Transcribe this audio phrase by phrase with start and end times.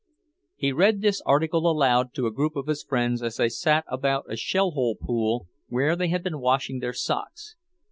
[0.55, 4.25] He read this article aloud to a group of his friends as they sat about
[4.31, 7.55] a shell hole pool where they had been washing their socks.